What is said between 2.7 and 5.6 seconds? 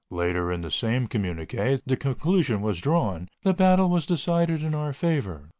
drawn: "The battle was decided in our favor."